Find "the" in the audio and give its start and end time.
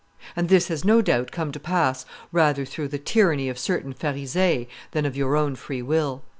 2.87-2.97